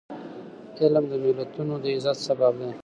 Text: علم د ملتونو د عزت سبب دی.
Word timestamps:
علم 0.81 1.03
د 1.11 1.13
ملتونو 1.23 1.73
د 1.83 1.85
عزت 1.95 2.17
سبب 2.27 2.53
دی. 2.59 2.71